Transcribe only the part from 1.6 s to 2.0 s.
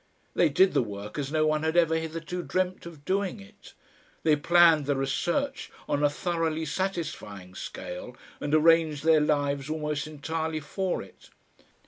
had ever